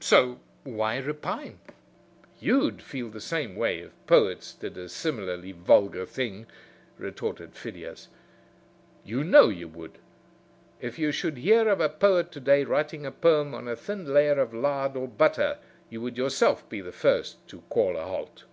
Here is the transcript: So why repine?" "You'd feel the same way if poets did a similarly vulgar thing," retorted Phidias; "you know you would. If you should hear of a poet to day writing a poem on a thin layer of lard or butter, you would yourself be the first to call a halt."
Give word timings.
So 0.00 0.40
why 0.64 0.96
repine?" 0.98 1.60
"You'd 2.40 2.82
feel 2.82 3.10
the 3.10 3.20
same 3.20 3.54
way 3.54 3.78
if 3.78 3.92
poets 4.08 4.52
did 4.52 4.76
a 4.76 4.88
similarly 4.88 5.52
vulgar 5.52 6.04
thing," 6.04 6.46
retorted 6.98 7.54
Phidias; 7.54 8.08
"you 9.04 9.22
know 9.22 9.48
you 9.48 9.68
would. 9.68 9.98
If 10.80 10.98
you 10.98 11.12
should 11.12 11.36
hear 11.38 11.68
of 11.68 11.80
a 11.80 11.88
poet 11.88 12.32
to 12.32 12.40
day 12.40 12.64
writing 12.64 13.06
a 13.06 13.12
poem 13.12 13.54
on 13.54 13.68
a 13.68 13.76
thin 13.76 14.12
layer 14.12 14.40
of 14.40 14.52
lard 14.52 14.96
or 14.96 15.06
butter, 15.06 15.58
you 15.88 16.00
would 16.00 16.16
yourself 16.18 16.68
be 16.68 16.80
the 16.80 16.90
first 16.90 17.46
to 17.46 17.60
call 17.68 17.96
a 17.96 18.02
halt." 18.02 18.46